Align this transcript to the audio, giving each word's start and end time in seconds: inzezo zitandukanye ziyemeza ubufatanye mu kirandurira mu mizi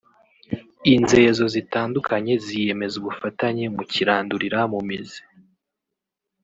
inzezo 0.93 1.43
zitandukanye 1.55 2.33
ziyemeza 2.45 2.95
ubufatanye 3.01 3.65
mu 3.75 3.83
kirandurira 3.91 4.59
mu 4.71 4.79
mizi 4.87 5.21